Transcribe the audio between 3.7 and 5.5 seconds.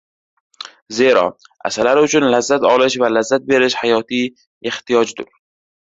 hayotiy ehtiyojdur.